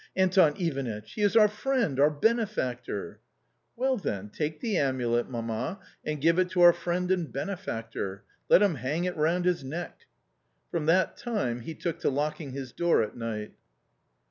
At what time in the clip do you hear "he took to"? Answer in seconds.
11.59-12.09